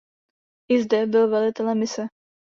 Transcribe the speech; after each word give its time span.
I 0.71 0.81
zde 0.81 1.05
byl 1.05 1.29
velitelem 1.29 1.79
mise. 1.79 2.07